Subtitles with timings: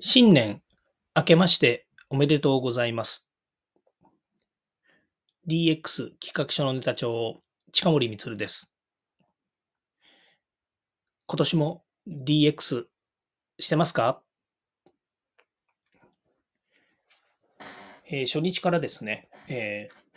[0.00, 0.62] 新年
[1.16, 3.28] 明けましておめでとうございます。
[5.48, 7.40] DX 企画書のネタ帳、
[7.72, 8.72] 近森光です。
[11.26, 12.84] 今年も DX
[13.58, 14.22] してますか、
[18.08, 20.07] えー初日からですね、えー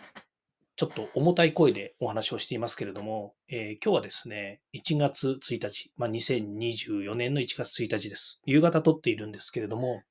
[0.81, 8.41] ちょっと重たい声でお話をしていますけれども、えー今日はですね、1月1日、まあ、2024年の1月1日です。
[8.47, 10.01] 夕方撮っているんですけれども、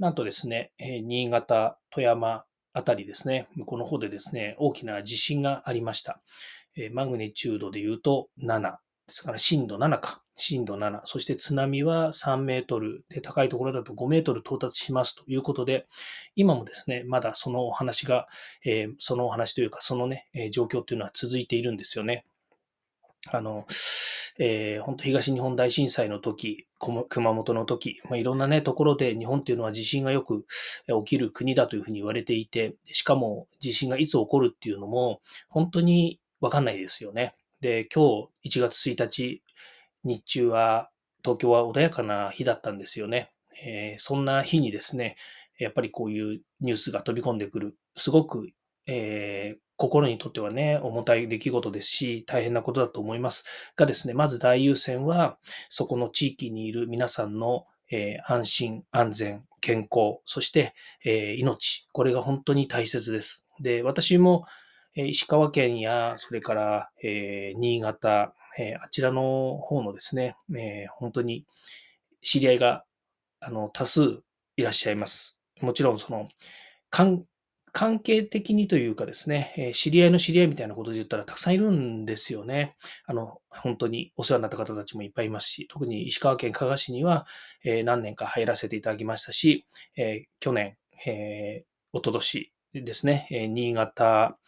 [0.00, 6.20] なんとですね、えー新潟、富山あたりですね、向こうの方でですね、大きな地震がありました。
[6.76, 8.78] えーマグニチュードで言うと7
[9.12, 10.22] ですから、震度7か。
[10.38, 11.02] 震度7。
[11.04, 13.04] そして津波は3メートル。
[13.10, 15.84] で、高いところだと5メートル到達しますということで、
[16.34, 18.26] 今もですね、まだそのお話が、
[18.64, 22.24] えーそのお話というか、そのね、え状況っていうのは続いているんですよね。
[23.30, 23.66] あの、
[24.38, 30.46] えー本当東日本大震災の時、こも熊本の時、まあ、いろんなね、ところで日本っていうのは地震がよく
[30.86, 35.20] 起きる国だというふうに言われていて、しかも地震がいつ起こるっていうのも
[35.50, 37.34] 本当にわかんないですよね。
[37.62, 39.42] で、今日1月1日、
[40.02, 40.90] 日中は
[41.24, 43.30] 東京は穏やかな日だったんですよね。
[43.64, 45.14] えーそんな日にですね、
[45.60, 48.50] やっぱりこういうニュースが飛び込んでくる、すごく、
[48.86, 53.72] えー心にとってはね、重たい出来事ですし、大変なことだと思います。
[53.74, 60.74] がですね、まず大優先は、そこの地域にいる皆さんの、えー安心、安全、健康、そして、
[61.04, 63.48] え命、これが本当に大切です。
[63.60, 64.44] で、私も、
[64.94, 71.46] え石川県や、それから、え新潟、えあちらの方のですね、え本当に
[72.20, 72.84] 知り合いが
[73.40, 74.22] あの多数
[74.56, 75.40] いらっしゃいます。
[75.60, 76.28] もちろん、その、
[76.90, 77.24] 関
[77.72, 82.76] 関係的にというかですね、え知り合いの知り合いみたいなことで言ったらたくさんいるんですよね。
[83.06, 87.26] あの、本当にお世話になった方たちもいっぱいいますし、特に石川県加賀市には、
[87.64, 89.64] え何年か入らせていただきましたし、
[89.96, 90.76] え去年、
[91.06, 94.38] えー、おととしですね、え新潟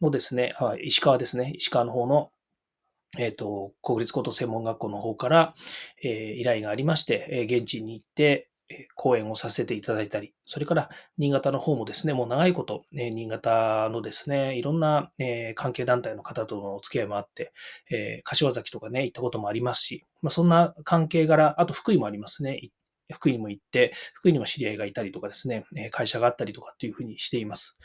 [0.00, 2.30] のですね、あ石川ですね、石川の方の、
[3.18, 5.54] えっ、と、国立高等専門学校の方から、
[6.02, 8.50] えー依頼がありまして、えー現地に行って、
[8.94, 17.52] 講演をさせていただいたり、それから新潟の方もですね、もう長いこと、え新潟のですね、いろんな、え関係団体の方とのお付き合いもあって、
[17.90, 22.70] え柏崎とかね、行ったこともありますし、まあ、そんな関係柄、あと福井もありますね。
[23.12, 27.80] 福井にも行って、福井にも知り合いがいたりとかですね、会社があったりとかっていうふうにしています。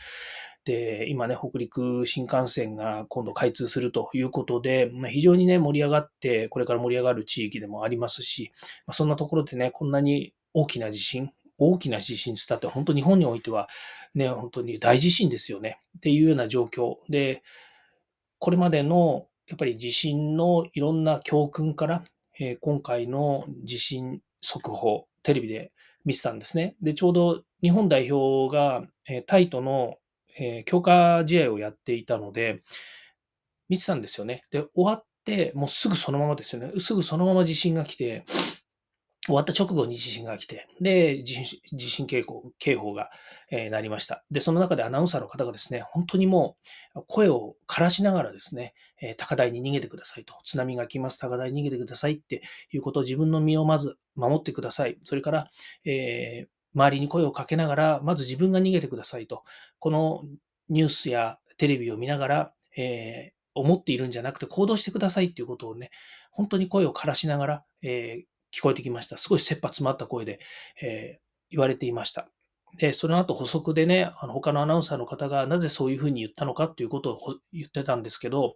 [0.65, 8.51] で、今ね、北陸新幹線が今度開通するということで、まあ、非常にね、盛り上がって、これから盛り上がる地域でもありますし、
[8.87, 13.67] まあ、そんなところでね、こんなに大きな地震、大きな地震つったって、本当日本においては、
[14.15, 15.79] ね、本当に大地震ですよね。
[15.97, 17.43] っていうような状況で、
[18.39, 22.03] これまでのやっぱり地震のいろんな教訓から、
[22.39, 25.71] えー今回の地震速報、テレビで
[26.03, 26.75] 見てたんですね。
[26.81, 29.97] で、ちょうど日本代表が、えータイとの、
[30.37, 32.57] えー強化試合をやっていたので、
[33.69, 34.43] 見てたんですよね。
[34.51, 36.79] で、終わって、もうすぐそのままですよね。
[36.79, 38.23] すぐそのまま地震が来て、
[39.25, 41.33] 終わった直後に地震が来て、で、地
[41.89, 43.09] 震警報警報が、
[43.49, 44.23] えーなりました。
[44.29, 46.55] で、その中でアナウンサーの方がですね、本当にも
[46.93, 50.35] う声を枯らしながらですね、えー高台に逃げてくださいと。
[50.43, 52.41] 津波が来ます、高台に逃げてくださいって
[52.71, 54.99] いうことを自分の身をまず守ってください。
[55.01, 55.47] それから、
[55.85, 59.43] えー周りに声をかけながら、まず自分が逃げてくださいと。
[59.79, 60.23] この
[60.69, 65.89] ニュースやテレビを見ながら、えー思っているんじゃなくて行動してくださいっていうことをね、
[66.29, 69.17] 本当に声を枯らしながら、えー聞こえてきました。
[69.17, 70.39] すごい切羽詰まった声で、
[70.81, 72.27] えー言われていました。
[72.77, 78.55] で、その後補足でね、あの他のアナウンサーの方がなぜそういうふうに言ったのかっていうことを言ってたんですけど、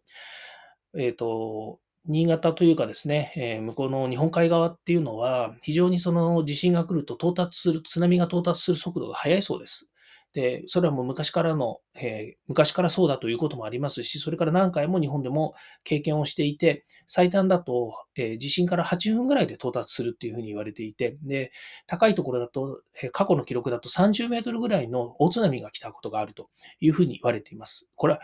[0.98, 9.90] えっ、と、新潟というかですね、えー向こうの日本海側っていうのは、非常にその地震が来ると到達する、津波が到達する速度が速いそうです。
[10.34, 15.54] で、それはもう昔からの、えー昔からそうだということもありますし、それから何回も日本でも
[15.84, 21.52] 経験をしていて、最短だと、えー地震から8分ぐらいで到達するっていうふうに言われていて、で、
[21.88, 26.50] 高いところだと、えー過去の記録だと30メートルぐらいの大津波が来たことがあると
[26.80, 27.90] いうふうに言われています。
[27.96, 28.20] これは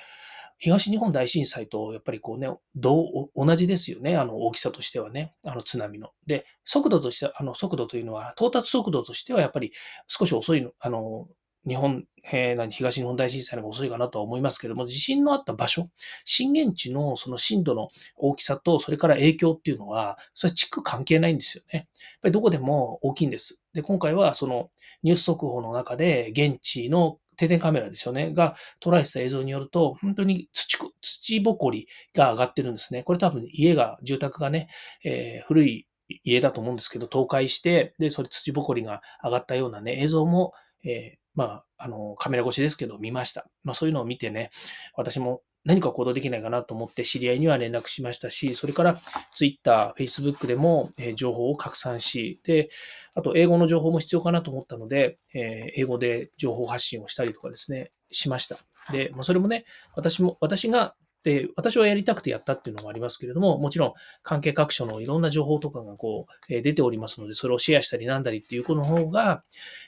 [0.58, 4.18] 東日本大震災とやっぱりこうね、同じですよね。
[4.18, 5.34] あの大きさとしてはね。
[5.46, 6.10] あの津波の。
[6.26, 9.72] で、速度としては、あの速度というのは、到達速度としてはやっぱり
[10.08, 11.28] 少し遅いの、あの、
[11.68, 15.90] 日本、えー何、東日本大震災の方が遅いかなとは思いますけれども、地震のあった場所、
[16.24, 21.80] 震源地のその震度の大きさと、それから影響っていうのは、それは地区関係ないんですよね。
[21.80, 21.86] やっ
[22.22, 23.60] ぱりどこでも大きいんです。
[23.74, 24.70] で、今回はその
[25.04, 33.04] ニュース速報の中で、現地の定点カメラですよね、が捉えてた映像によると、本当に土、土ぼこりが上がってるんですね。
[33.04, 34.68] これ多分家が、住宅がね、
[35.04, 35.88] えー古い
[36.24, 40.54] 家だと思うんですけど、倒壊して、で、それ土ぼこりが上がったようなね、映像も、
[40.84, 43.46] えー、まあ、あの、カメラ越しですけど、見ました。
[43.64, 44.50] まあ、そういうのを見てね、
[44.96, 48.96] 私も何か行動できないかなと思って知り合いには連絡しましたし、それから
[49.34, 52.70] Twitter、Facebook でも情報を拡散し、で、
[53.16, 58.58] あと英語の情報も必要かなと思ったので、え英語で情報発信をしたりとかですね、しました。
[58.92, 59.66] で、まあ、それもね、
[59.96, 60.96] 私も、私が
[61.26, 69.44] で、私はやりたくてやったっていうのもありますけれども、もちろん関係各所のいろんな情報とかがこう、え出ておりますので、それをシェアしたりなんだりっていうこの方が、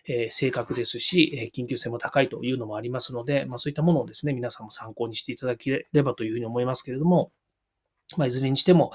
[0.08, 7.32] え正確ですし、え緊急性も高いというのもありますので、まあ、そういったものをですね、皆さんも参考にしていただければというふうに思いますけれども、
[8.18, 8.92] まあ、いずれにしても、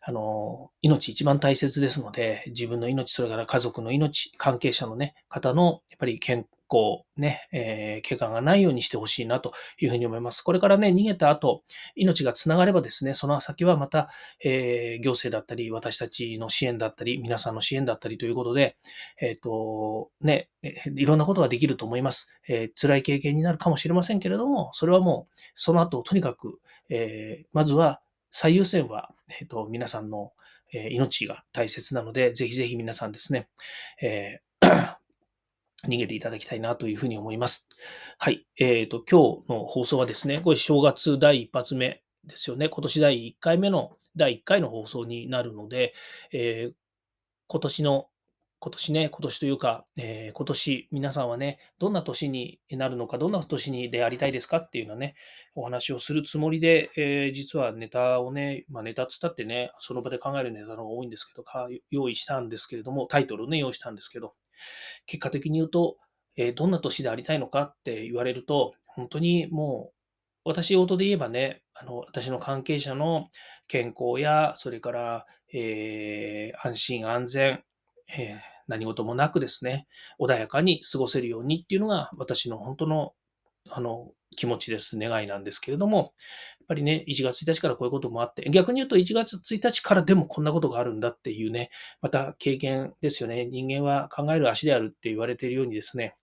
[0.00, 10.40] あの、命一番大切ですので、自分の命、それから家族の命、関係者のね、方の、やっぱり健構ね、えー、怪我がないようにしてほしいなというふうに思います。
[10.40, 11.64] これからね、逃げた後、
[11.96, 14.08] 命がつながればですね、その先はまた、
[14.42, 18.76] えー、行政だったり、私たちの支援だったり、皆さんの支援だったりということで、
[19.20, 22.70] えっ、ー、と、ね、いろんなことができると思います、えー。
[22.80, 28.00] 辛い経験になるかもしれませんけれども、それはもう、その後、とにかく、えー、まずは、
[28.30, 30.32] 最優先は、えっ、と、皆さんの、
[30.72, 33.48] え命が大切なので、ぜひぜひ皆さんですね、
[34.00, 34.99] えー
[35.86, 37.68] 逃げていただきたいなというふうに思います。
[38.18, 38.46] はい。
[38.58, 42.68] えっ、ー、と、今日の放送はですね、これ正月第一発目ですよね。
[42.68, 45.94] 今年第1回目の第1回の放送になるので、
[46.32, 46.74] えー、
[47.48, 48.06] 今年の
[48.62, 55.14] 今年ね、今年というか、えー、今年皆さんはね、どんな年になるのか、どんな年にでありたいですかっていうのね、
[55.54, 61.42] お話をするつもりで、えー、実はネタをね、まあ、ネタつったってね、その場で考えるネタの方が多いんですけど、
[61.90, 64.34] 用意したんですけれども、タイトルをね、用意したんですけど、
[65.06, 65.96] 結果的に言うと、
[66.36, 69.94] え、どんな年でありたいのかって言われると、本当にもう、
[70.44, 73.28] 私事で言えばね、あの、私の関係者の
[73.68, 77.62] 健康や、それから、えー、安心安全、
[78.16, 79.86] えー、何事もなくですね、
[80.18, 83.12] 穏やかに過ごせるようにっていうのが私の本当の
[83.70, 86.08] あの気持ちです、願いなんですけれども、やっ
[86.68, 91.70] ぱりね、1月1日からこういうこともあって、逆に言うと1月1日からでもこんなことがあるんだっていうね、
[92.00, 93.44] また経験ですよね。
[93.44, 96.14] 人間は考える足であるって言われているようにですね、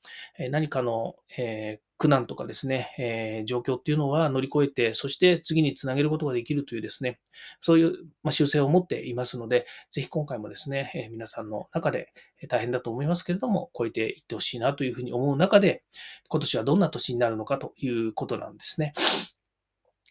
[0.52, 7.20] 何かの、え、苦難とかですね、えー、状況っていうのは乗り越えて、そして次につなげることができるというですね、
[7.60, 7.92] そういう、
[8.24, 12.14] まあ、修正を持っていますので、ぜひ今回もですね、えー、皆さんの中で
[12.48, 15.84] 大変だと思いますけれども、超えていってほしいなというふうに思う中で、
[16.30, 18.94] 今年はどんな年になるのかということなんですね。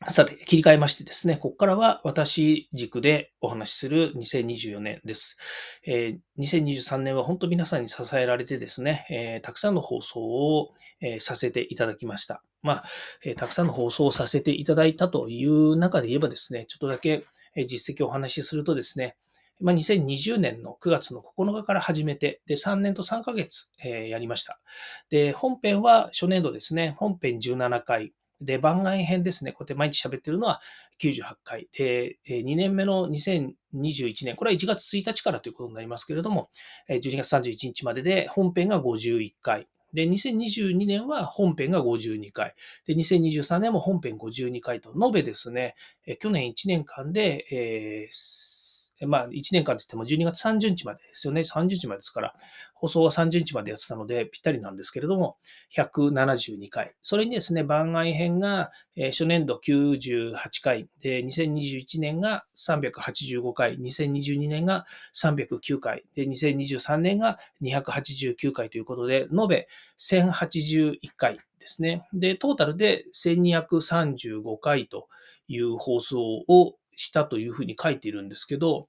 [0.04, 5.38] さて、切り替えましてですね、ここからは私軸でお話しする2024年です。
[5.87, 12.43] えー、2023年は本当皆さんに支えられてですね、えー、たくさんの放送を、えー、させていただきました。
[12.62, 12.84] まあ、
[13.25, 17.25] えたくさんの放送をさせていただいたという中で言えばですね、ちょっとだけ
[17.66, 19.16] 実績をお話しするとですね、
[19.60, 24.60] まあ、2020年の9月の9日から始めて、で、3年と3ヶ月、えやりました。
[25.08, 29.53] で、本編は初年度ですね、本編17回、で、番外編ですね。
[29.53, 30.61] こうやって毎日喋ってるのは
[31.00, 31.69] 98回。
[31.73, 36.49] で、2年目の2021年、これは1月1日からということになりますけれども、
[36.88, 39.69] 12月31日までで本編が51回。
[39.93, 42.55] で、2022年は本編が52回。
[42.87, 45.75] で、2023年も本編52回と、延べですね、
[46.21, 48.65] 去年1年間で、えー
[49.02, 51.43] まあ、1年間って言っても12月30日までですよね。
[51.43, 52.34] 30日までですから、
[52.75, 55.37] 放送は30日までやってたので、ぴったりなんですけれども、
[55.75, 56.94] 172回。
[57.02, 69.68] それにですね、番外編が、えー、初年度98回、で、2021年が385回、2022年が309回、で、2023年が289回ということで、延べ
[69.99, 72.06] 1081回ですね。
[72.12, 75.09] で、トータルで1235回と
[75.49, 78.88] いう放送をしたというふうに書いているんですけど、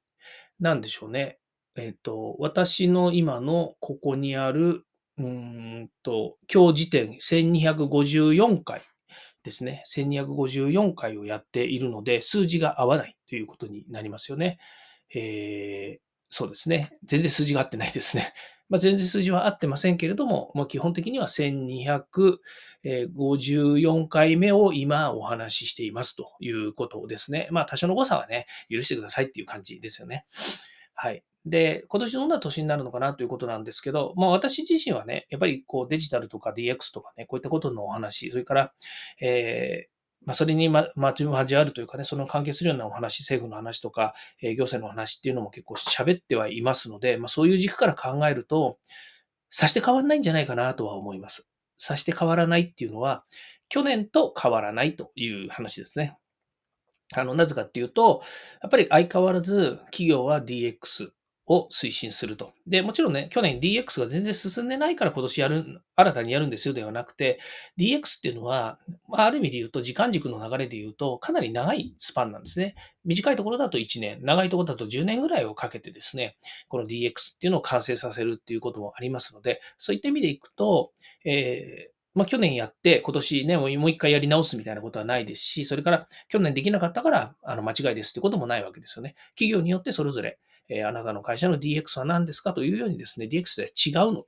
[0.59, 1.37] なんでしょうね。
[1.75, 4.85] えっ、ー、と、私の今のここにある、
[5.17, 8.81] うんと、今日時点1254回
[9.43, 9.83] ですね。
[9.87, 14.57] 1254回をやっているので、数字が合わないということになりますよね。
[15.13, 16.97] えー、そうですね。
[17.03, 18.33] 全然数字が合ってないですね。
[18.69, 27.47] まあ、全然数字は合ってませんけれども、まあ、基本的には1254回目を今お話ししていますということですね。
[27.51, 30.25] まあ、多少の誤差はね、許してくださいっていう感じですよね。
[30.93, 31.23] はい。
[31.45, 38.71] で、今年どんな年になるのかなということなんですけど、まあ私自身はね、やっぱりこうデジタルとか DX とかね、こういったことのお話、それから、
[39.21, 39.96] えー、
[40.27, 48.77] まあ、それにま、ま、交わるというかね、その関係するようなお話、政府の話とか、え行政の話っていうのも結構喋ってはいますので、まあ、そういう軸から考えると、
[49.49, 51.49] さして変わらないんじゃないかなとは思います。
[51.77, 53.23] さして変わらないっていうのは、
[53.69, 56.17] 去年と変わらないという話ですね。
[57.15, 58.21] あの、なぜかっていうと、
[58.61, 61.07] やっぱり相変わらず企業は DX
[61.47, 62.53] を推進すると。
[62.67, 67.39] で、もちろんね、去年 DX が全然進んでないから今年やる、新たにやるんですよではなくて、
[67.79, 72.75] DX っていうのは、まあ、ある意味で言うと、時間軸の流れで言うと、かなり長いスパンなんですね。
[73.05, 76.35] 短いところだと1年、長いところだと10年ぐらいをかけてですね、
[76.67, 80.91] この DX っていうのを完成させるっていうこともありますので、そういった意味でいくと、
[81.23, 89.13] えーまあ、去年やって、今年ね、もう一回やり直すみたいなことはないですし、それから去年できなかったから、あの、間違いですってこともないわけですよね。
[89.35, 92.53] 企業によってそれぞれ、え、あなたの会社の DX は何ですか？
[92.53, 94.23] というようにですね、DX では違うの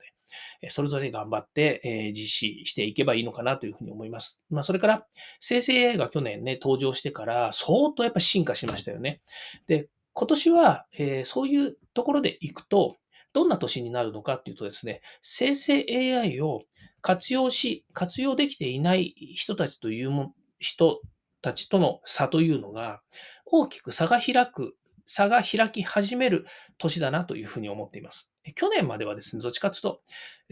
[0.60, 4.44] で、それぞれ頑張って、え実施していけばいいのかなというふうに思います。
[4.50, 5.06] まあ、それから、
[5.40, 9.20] 生成 AI が去年ね、登場してから、相当やっぱ進化しましたよね。
[9.66, 12.96] で、今年は、え、そういうところでいくと、
[13.32, 16.62] どんな年になるのかっていうとですね、生成 AI を
[17.00, 21.00] 活用し、活用できていない人たちというも、人
[21.42, 23.00] たちとの差というのが、
[23.46, 24.76] 大きく差が開く、
[25.12, 26.46] 差が開き始める
[26.78, 28.32] 年だなというふうに思っています。
[28.54, 30.02] 去年まではですね、どっちかというと、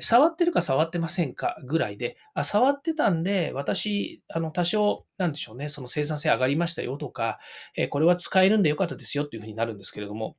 [0.00, 7.38] 触ってるか触ってませんかぐらいで、あ、触ってたんで、私、あの、多少、なんでしょうね、その生産性上がりましたよとか、
[7.76, 10.36] えこれは使えるんでよかったですよっていうふうになるんですけれども、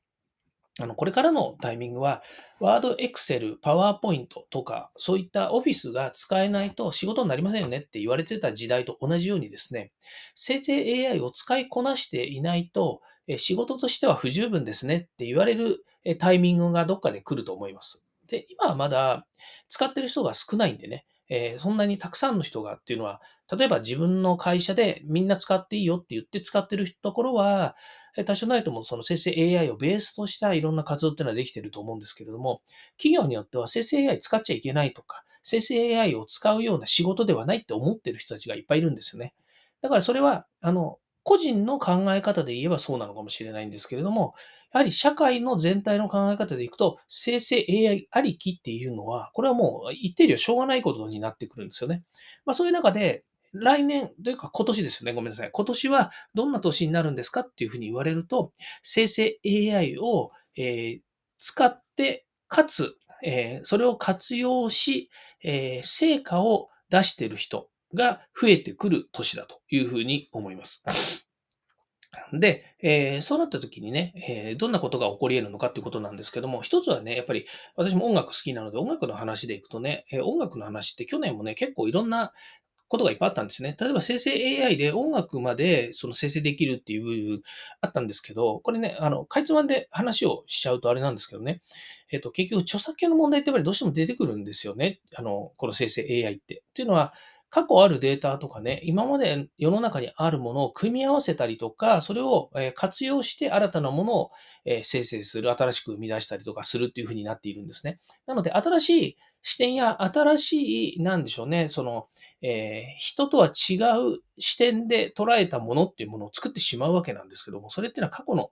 [0.81, 2.23] あの、これからのタイミングは、
[2.59, 9.91] ワード、エクセル、パワーポイントとか、そういったオフィスが使えないと仕事になりませんよねって言われてた時代と同じようにですね、
[10.35, 13.01] 生成 AI を使いこなしていないと、
[13.38, 15.86] 仕事としては不十分ですねって言われる
[16.17, 18.03] タイミングがどっかで来ると思います。
[18.27, 19.25] で、今はまだ
[19.67, 23.21] 使ってる人が少ないんでね、えー、そんなにたくさんの人がっていうのは、
[23.55, 27.75] 例えば自分の会社でみんな使っていいよって言って使ってるところは、
[28.25, 32.62] 多少ないともその生成 AI をベースとしたいろんな活動っていうのはできてると思うんですけれども、
[32.98, 39.36] 企業によっては生成 AI 使っちゃいけないとか、生成 AI を使うような仕事ではないって思ってる人たちがいっぱいいるんですよね。
[39.81, 44.33] だからそれは、あの、個人の考え方で言えばそうなのかもしれないんですけれども、
[44.73, 52.03] やはり社会の全体の考え方でいくと、生成 AI ありきっていうのは、これはもう一定量しょうがないことになってくるんですよね。
[52.45, 55.13] まあそういう中で、来年というか今年ですよね。
[55.13, 55.49] ごめんなさい。
[55.51, 58.51] 今年はどんな年になるんですかっていうふうに言われると、
[58.83, 60.99] 生成 AI を、えー、
[61.39, 65.09] 使って、かつ、えー、それを活用し、
[65.43, 70.84] えー、成果を出している人が増えてくる年だというふうに思います。
[72.34, 82.34] で、えー、そうなった時にね、えー、どんなことが起こり得るのかっていうことなんですけども、一つはね、やっぱり私も音楽好きなので、音楽の話でいくとね、えー、音楽の話って去年もね、結構いろんな
[82.88, 83.77] ことがいっぱいあったんですね。
[83.79, 84.31] 例えば生成
[84.63, 87.41] AI で音楽までその生成できるっていう部分
[87.81, 91.62] あったんですけど、これね、あの、かいつまんで話をしちゃうとあれなんですけどね、
[92.12, 95.00] えっ、と、結局著作権の問題ってやっぱりどうしても出てくるんですよね。
[95.15, 96.63] あの、この生成 AI って。
[96.67, 97.13] っていうのは、
[97.49, 104.31] 過去あるデータとかね、今まで世の中にあるものを組み合わせたりとか、それを活用して新たなものを
[104.83, 107.99] 生成する、新しく生み出したりとかするっていうふうになっているんですね。
[108.27, 112.08] なので、新しい視点や新しい、なんでしょうね、その、
[112.41, 113.75] えー、人とは違
[114.15, 118.51] う視点で捉えたものっていうものを作ってしまうわけなんですけども、それっていうのは過去の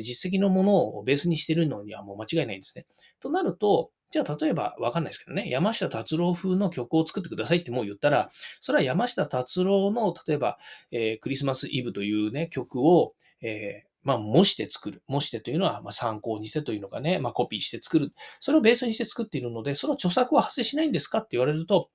[0.00, 2.86] 実績のものをベースにしてるのにはもう間違いないんですね。
[3.20, 8.28] となると、じゃあ例えばわかんないですけどね、山下達郎風の曲を作ってくださいってもう言ったら、
[8.60, 10.58] それは山下達郎の、例えば、
[10.90, 15.02] えー、クリスマスイブというね、曲を、えーまあ、模して作る。
[15.06, 18.14] 模してというのは、まあ、参考にしてというのかね、まあ、コピーして作る。
[18.40, 21.90] それをベースにして作っているので、その著作は発生しないんですかって言われると、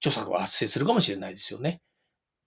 [0.00, 1.82] 著作は発生するかもしれないですよね。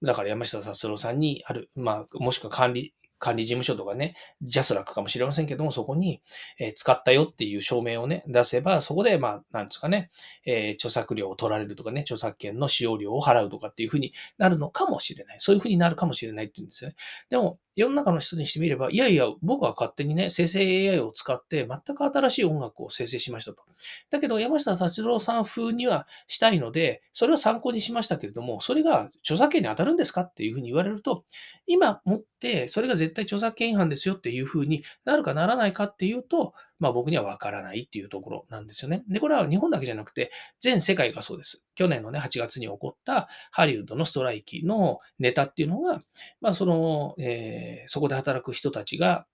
[0.01, 6.21] だから山下達郎さんにある、まあ、もしくは管理、管理事務所とかね、ジャスラックかもしれませんけども、そこに、
[6.57, 10.09] え使ったよっていう証明をね、出せば、そこで、まあ、なんですかね、
[10.45, 15.38] え、著作料を取られるとかね、著作権の使用料を払うとかっていうふうになるのかもしれない。
[15.39, 16.95] そういうふうになるかもしれないって言うんですよね。
[17.29, 23.61] でも、世の中の人にしてみれば、いやいや、僕は勝手にね、生成 AI を使って全く新しい音楽を生成しましたと。
[24.09, 31.23] だけど、山下達郎さん風にはしたいので、それは参考にしましたけれども、それが著作権に当たるんですかっていうふうに言われると、
[31.67, 39.04] 今持って、それが絶対著作権違反ですよっていうふうになるかならないかっていうと、まあ僕にはわからないっていうところなんですよね。
[39.08, 41.63] で、これは日本だけじゃなくて、全世界がそうです。
[41.75, 46.01] 去年のね、8月に起こったハリウッドのストライキのネタっていうのが、
[46.42, 49.28] まあその、えー、そこで働く人たちが、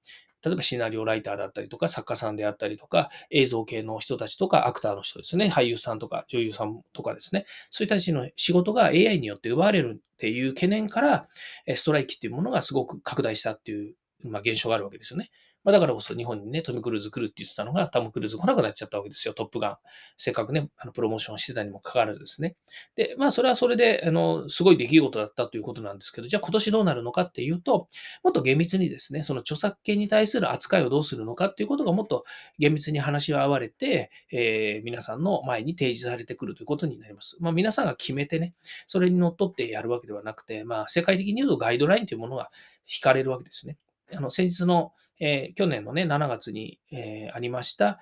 [0.45, 11.27] 例えばシナリオライターだったりとか、作家さんであったりとか、映像系の人たちとか、アクターの人ですね、俳優さんとか女優さんとかですね、そういう人たちの仕事が AI によって奪われるっていう懸念から、
[11.73, 15.29] ストライキっていうものがすごく拡大したっていう、まあ、現象があるわけですよね。
[15.65, 19.77] まあ、だからこそ日本にね、トム・クルーズ来るって言ってたのが、トム・クルーズ来なくなっちゃったわけですよ、トップガン。
[20.15, 22.55] せっかくね、あのプロモーションしてたにもかかわらずですね。
[22.95, 27.89] で、まあ、それはそれで、あの、すごい出来事だったということなんですけど、じゃあ今年どうなるのかっていうと、
[28.23, 32.25] もっと厳密にですね、その著作権に対する扱いをどうするのかっていうことがもっと
[32.59, 37.37] 厳密に話し合われて、えー、皆さんの前に提示されてくるということになります。
[37.39, 38.53] まあ、皆さんが決めてね、
[38.85, 42.51] それにのっとってやるわけではなくて、まあ、世界的に言うとガイドラインというものが
[42.87, 43.77] 引かれるわけですね。
[44.13, 47.99] あの、先日の、えー、去年のね、7月に、えー、ありました、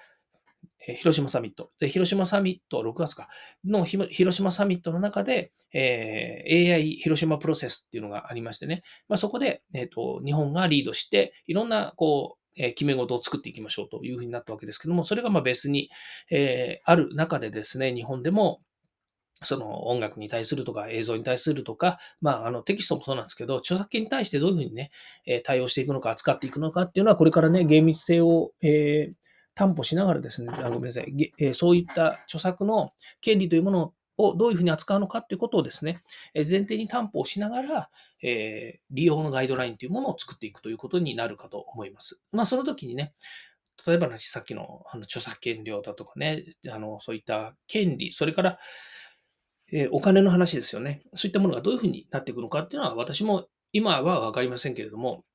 [0.87, 1.71] えー、広島サミット。
[1.79, 3.27] で、広島サミット、6月か、
[3.65, 15.89] の広島サミットの中で、えー、AI 広島プロセスっていうのがありましてね、まあ、そこで、えっ、と、日本がリードして、いろんな、こう、え決め事を作っていきましょうというふうになったわけですけども、それがまあ別に、
[16.29, 18.61] え、ある中でですね、日本でも、
[19.43, 24.91] その音楽に対するとか映像に対するとか、まあ、あのテキストもそうなんですけど、著作権に対してどういうふうにね、
[25.25, 29.15] え対応していくのか、扱っていくのかっていうのは、これからね、厳密性を、えー、
[29.55, 35.99] 担保しながらですね、あごめんなさい、えそういった著作の権利というものをどういうふうに扱うのかっていうことをですね、
[36.33, 37.89] え前提に担保しながら、
[38.21, 42.21] え利用のガイドラインというものを作っていくということになるかと思います。
[42.31, 43.13] まあ、その時にね、
[43.85, 48.59] 例えばさっきのあの著作権料だとかね、あのそういった権利、それから、
[49.73, 51.01] えー、お金の話ですよね。
[51.13, 55.25] そういったものがどういうふうになっていくのかっていうのは、私も今はわかりませんけれども、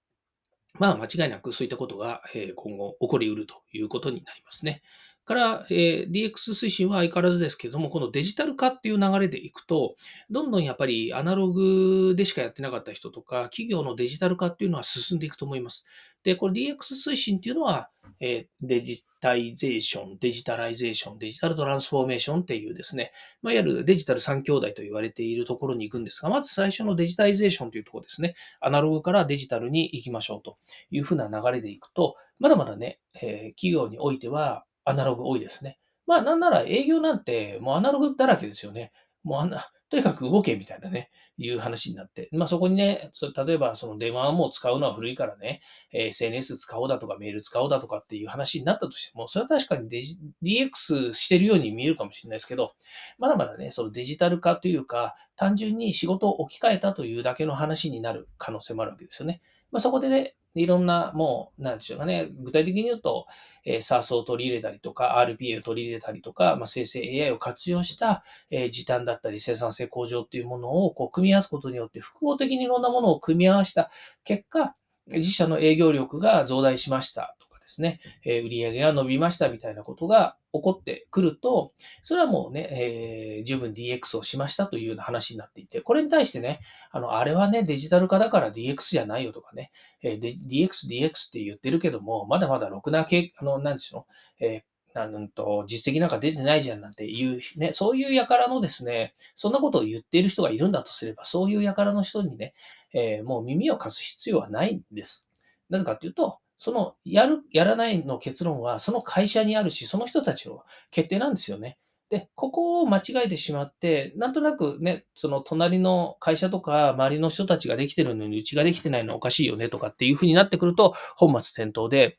[0.79, 2.23] まあ間違いなくそういったことが
[2.55, 4.83] 今後起こりうるということになりますね。
[5.29, 9.95] から、えー、DX 推進は相変わらずですけれども、このデジタル化っていう流れでいくと、
[10.31, 15.85] どんどんやっぱりアナログでしかやってなかった人とか、企業のデジタル化っていうのは進んでいくと思います。
[16.23, 16.79] で、これ DX
[17.11, 30.57] 推進っていうのは、えー、デジタイゼーション、デジタライゼーション、デジタルトランスフォーメーションっていうですね、まあ、いわゆるデジタル3兄弟と言われているところに行くんですが、まず最初のデジタイゼーションというところですね、アナログからデジタルに行きましょうと
[30.91, 35.79] いうふうな流れでいくと、まだまだね、えー、企業においてはアナログ多いですね。
[36.07, 38.93] まあなんなら営業なんてもうアナログだらけですよね。
[39.25, 42.29] もうあんな、とにかく動けみたいなね、いう話になって。
[42.33, 43.11] まあそこにね、
[43.47, 45.61] 例えばその電話はもう使うのは古いからね、
[45.93, 52.73] SNS 使おうだとかメール使おうだとかっていう話になったとしても、それは確かにデジ DX してるように見えるかもしれないですけど、
[53.19, 59.41] まだまだね、そのデジタル化というか、単純に仕事を置き換えたというだけの話になる可能性もあるわけですよね。
[59.71, 63.27] まあ、そこでね、いろんな、もう、なんでしょうかね、具体的に言うと、
[63.65, 73.91] えー、SARS を取り入れたりとか、RPA を取り入れたりとか、まあ、生成 AI を活用した、えー、時短だったり生産性向上っていうものをこう組み合わすことによって、複合的にいろんなものを組み合わせた
[74.25, 74.75] 結果、
[75.07, 86.61] 自社の営業力が増大しましたとかですね、え売上が伸びましたみたいなことが起こってくると、それはもうね、えー、十分 DX をしましたというような話になっていて、これに対してね、
[86.91, 89.71] あの、あれはね、デジタル化だから DX じゃないよとかね、
[90.03, 94.07] えー、DX、DX って言ってるけども、まだまだろくな、あの、なんでしょ
[94.41, 94.65] う、え
[94.99, 102.55] あのんと、実績なんか出てないじゃんなんていう、ね、そういう輩のですね、そんなことを言っている人がいるんだとすれば、そういう輩の人にね、
[102.93, 105.31] えー、もう耳を貸す必要はないんです。
[105.71, 111.79] なぜかっていうと、その、やる、やらないの結論は、その会社にあるし、その人たちの決定なんですよね。
[112.11, 122.19] で、ここを間違えてしまって、なんとなくね、その隣の会社とか周りの人たちができてるのにうちができてないのおかしいよねとかっていうふうになってくると本末転倒で、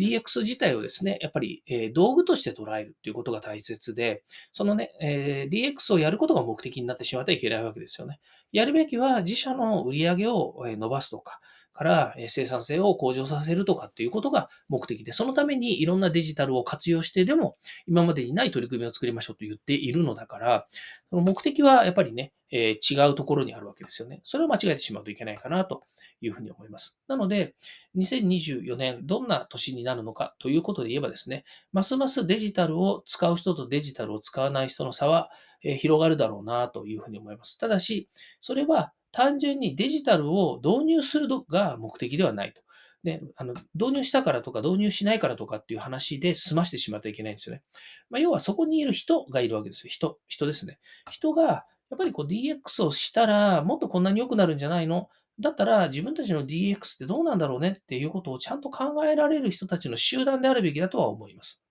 [0.00, 8.18] DX 自体をですね、やっぱり、え、道具として捉えるっていうことが大切で、そのね、え、DX をやることが目的になってしまってはいけないわけですよね。
[8.50, 11.40] やるべきは自社の売り上げを伸ばすとか、
[11.78, 17.54] から生産性を向上させるとかっていうことが目的で、そのためにいろんなデジタルを活用してでも、
[17.86, 20.66] 今までにない取り組みを作りましょうと言っているのだから、
[21.08, 24.20] その目的はやっぱりね、えー、違うところにあるわけですよね。
[24.24, 25.84] それを間違えてしまうといけないかなと
[26.20, 26.98] いうふうに思います。
[27.06, 27.54] なので、
[27.96, 35.30] 2024年どんな年になるのかということで言えばですね、ますますデジタルを使う人とデジタルを使わない人の差は、
[35.62, 37.56] え、広がるだろうなというふうに思います。
[37.56, 38.08] ただし、
[38.40, 42.62] それは単純にデジタルを導入するのが目的ではないと。
[43.02, 47.62] で、あの、導入したからとか導入しないからとかっていう話で済ましてしまってはいけないんですよね。
[48.10, 49.90] まあ、要はそこにいる人がいるわけですよ。
[49.90, 50.78] 人、人ですね。
[51.10, 51.64] 人が、や
[51.96, 55.08] っぱりこう DX をしたらもっとこんなに良くなるんじゃないの？
[55.40, 61.64] だったら自分たちの DX ってどうなんだろうねっていうことをちゃんと考えられる人たちの集団であるべきだとは思います。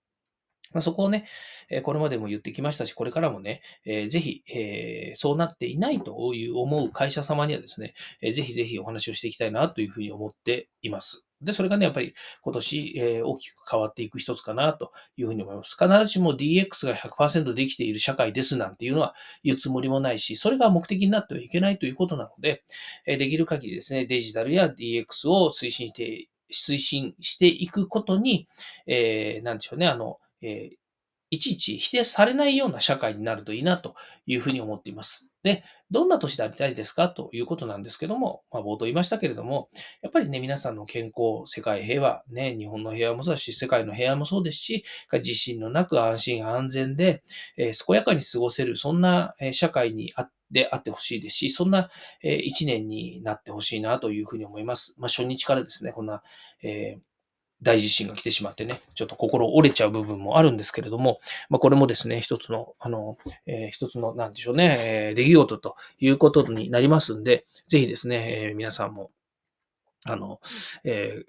[0.72, 1.26] まあ、そこをね、
[1.70, 11.24] えこれまでも言ってきましたし、これからもね、えー、ぜひ、えー、そうなっていないという思う会社様にはですね、えー、ぜひぜひお話をしていきたいなというふうに思っています。
[11.40, 15.76] で、それがね、やっぱり今年、えー、大きく変わっていく一つかなというふうに思います。
[15.78, 22.64] 必ずしも DX が100%できている社会ですなんていうのは言うつもりもないし、それが目的になってはいけないということなので、
[23.06, 28.46] えー、できる限りですね、デジタルや DX を推進して推進していくことに、
[28.86, 30.76] えー、なんでしょうね、あの、えー、
[31.30, 33.94] いちいち否定されないような社会になるといいなと
[34.26, 35.28] いうふうに思っています。
[35.42, 39.68] で、どんな都市でありたいですかということなんですけども、まあ、冒頭言いましたけれども、
[40.02, 47.22] やっぱりね、皆さんの健康、世界平和、ね、日本の平和もそうだし、世界の平和もそうですし、自信のなく安心安全で、
[47.56, 51.90] えー、健やかに過ごせる、そんな社会にあであってほしいですし、そんな
[52.22, 54.94] 一年になってほしいなというふうに思います。
[54.98, 56.22] まあ、初日からですね、こんな、
[56.62, 57.07] えー
[57.62, 61.18] 大地震が来てしまってね、ちょっと心折れちゃう部分もあるんですけれども、
[61.48, 69.10] まあ、これもですね、一つの、あの、えー、一つの、なんでしょうね、えー、出来事ということになりますんで、ぜひですね、えー、皆さんも、
[70.06, 70.40] あの、
[70.84, 71.24] えー、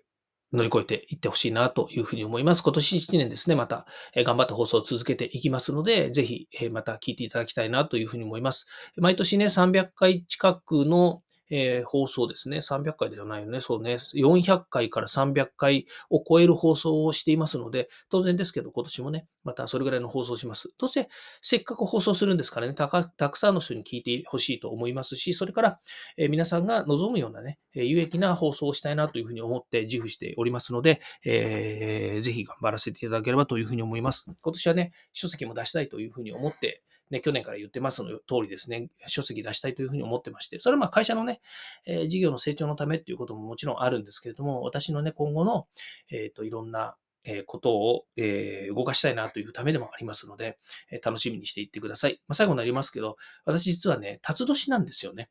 [0.53, 2.63] 乗り越えていってほしいなというふうに思います。
[2.63, 8.65] 今年1年ですね、また、頑張って放送を続けていきますので、ぜひ、また聞いていただきたいなというふうに思います。
[8.97, 12.57] 毎年ね、300回近くの、えー、放送ですね。
[12.57, 13.61] 300回ではないよね。
[13.61, 13.93] そうね。
[13.93, 20.71] 400回から300回を超える放送をしていますので、当然ですけど、今年もね、またそれぐらいの放送します。
[20.77, 21.07] どうせ、
[21.41, 22.87] せっかく放送するんですからね、た
[23.29, 25.79] くさんの人に聞いてほしいと思いますし、それから、
[26.17, 34.25] えー、皆さんが望むようなね、有益な放送をしたいなというふうに思って自負しておりますので、えー、ぜひ頑張らせていただければというふうに思います。
[34.41, 41.41] 今年はね、書籍も出したいというふうに思ってね、去年から言ってますの通りですね、書籍出したいというふうに思ってまして、それはまあ会社のね、
[41.85, 45.67] えー、事業の成長のためっていうことももちろんあるんですけれども、私のね、今後の、
[46.11, 50.57] えっ、ー、と、いろんなえことを、え動かしたいなというためでもありますので、
[50.89, 52.21] え楽しみにしていってください。
[52.27, 55.29] まあ、最後になりますけど、私実はね、辰年なんですよね。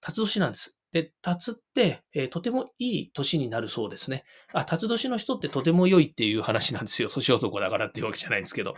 [0.00, 0.76] 辰年なんです。
[0.94, 4.22] で、辰って、えー、とてもいい年になるそうですね。
[4.52, 7.08] あ、辰年の人ってとても良いっていう話なんですよ。
[7.08, 8.74] 年男だからっていうわけじゃないんですけど。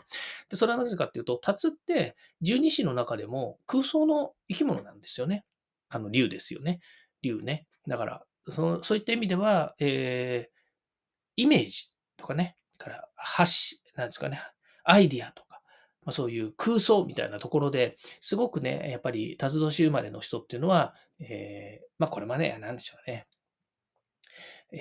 [0.49, 5.45] で、それはなぜかっていうと、辰って十二支の中でも空想の生き物なんですよね。
[5.91, 6.81] あの、竜ですよね。
[7.21, 7.67] 竜ね。
[7.87, 14.41] だから、そのそういった意味では、えー、イメージとかね、から発し、なんですかね、
[14.85, 15.61] アイディアとか、
[16.07, 23.27] まあ、そういう空想みたいなところですごくね、やっぱり、辰年生まれの人っていうのは、えー、まあこれもね、なんでしょうね。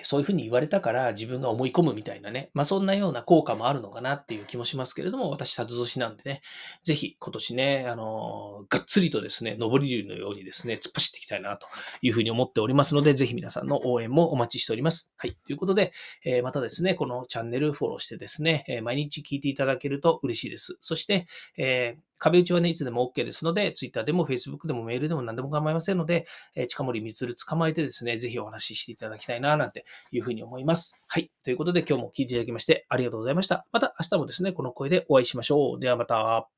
[0.03, 6.41] そういうふうに言われたから自分が思い込むみたいなね、まあそんなような効果もあるのかなっていう気もしますけれども、私、殺年なんでね、
[6.83, 11.67] ぜひ今年ね、あのがっつりとですね、上り竜のようにですね、突っ走っていきたいなと
[12.01, 15.13] いうふうに思っておりますので、ぜひ皆さんの応援もお待ちしております。
[15.17, 15.35] はい。
[15.45, 15.93] ということで、
[16.25, 20.77] えー、またですね、このチャンネルフォローしてですね、えー、毎日聞いていただけると嬉しいです。
[20.79, 31.05] そして、えー壁打ちはね、いつでも OK ですので、Twitter でも Facebook でもメールでも何でも構いませんので、え、近森光捕まえてですね、ぜひお話ししていただきたいな、なんていうふうに思います。
[31.07, 31.31] はい。
[31.43, 33.65] ということで今日も聞いていただきましてありがとうございました。
[33.71, 35.79] また明日もですね、この声でお会いしましょう。
[35.79, 36.54] ではまた。